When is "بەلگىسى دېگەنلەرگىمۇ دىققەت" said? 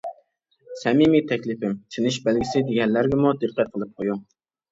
2.27-3.73